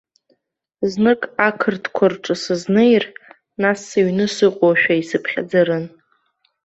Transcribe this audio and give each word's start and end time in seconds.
Знык 0.91 1.21
ақырҭқәа 1.47 2.05
рҿы 2.11 2.35
сызнеир, 2.43 3.03
нас 3.61 3.79
сыҩны 3.89 4.25
сыҟоушәа 4.35 4.93
исыԥхьаӡарын. 5.01 5.85